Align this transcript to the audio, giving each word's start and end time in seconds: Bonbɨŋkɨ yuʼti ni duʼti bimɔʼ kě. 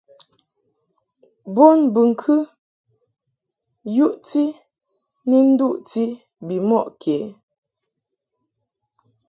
Bonbɨŋkɨ 1.55 2.35
yuʼti 3.95 4.43
ni 5.29 5.39
duʼti 5.57 6.03
bimɔʼ 6.45 6.83
kě. 7.01 7.15